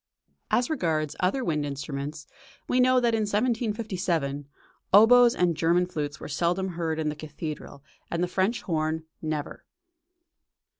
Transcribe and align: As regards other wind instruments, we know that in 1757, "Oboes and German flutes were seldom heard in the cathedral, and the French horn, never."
As 0.49 0.67
regards 0.71 1.15
other 1.19 1.43
wind 1.45 1.63
instruments, 1.63 2.25
we 2.67 2.79
know 2.79 2.99
that 2.99 3.13
in 3.13 3.21
1757, 3.21 4.47
"Oboes 4.91 5.35
and 5.35 5.55
German 5.55 5.85
flutes 5.85 6.19
were 6.19 6.27
seldom 6.27 6.69
heard 6.69 6.97
in 6.97 7.09
the 7.09 7.15
cathedral, 7.15 7.83
and 8.09 8.23
the 8.23 8.27
French 8.27 8.63
horn, 8.63 9.03
never." 9.21 9.63